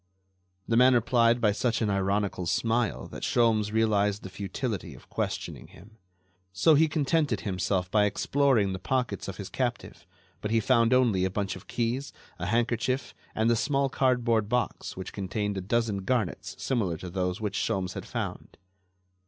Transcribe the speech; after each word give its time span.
The 0.67 0.77
man 0.77 0.95
replied 0.95 1.39
by 1.39 1.51
such 1.51 1.79
an 1.79 1.91
ironical 1.91 2.47
smile 2.47 3.05
that 3.09 3.21
Sholmes 3.21 3.71
realized 3.71 4.23
the 4.23 4.31
futility 4.31 4.95
of 4.95 5.09
questioning 5.11 5.67
him. 5.67 5.99
So 6.51 6.73
he 6.73 6.87
contented 6.87 7.41
himself 7.41 7.91
by 7.91 8.05
exploring 8.05 8.73
the 8.73 8.79
pockets 8.79 9.27
of 9.27 9.37
his 9.37 9.47
captive, 9.47 10.07
but 10.41 10.49
he 10.49 10.59
found 10.59 10.91
only 10.91 11.23
a 11.23 11.29
bunch 11.29 11.55
of 11.55 11.67
keys, 11.67 12.13
a 12.39 12.47
handkerchief 12.47 13.13
and 13.35 13.47
the 13.47 13.55
small 13.55 13.89
cardboard 13.89 14.49
box 14.49 14.97
which 14.97 15.13
contained 15.13 15.55
a 15.55 15.61
dozen 15.61 15.97
garnets 15.99 16.55
similar 16.57 16.97
to 16.97 17.11
those 17.11 17.39
which 17.39 17.59
Sholmes 17.59 17.93
had 17.93 18.07
found. 18.07 18.57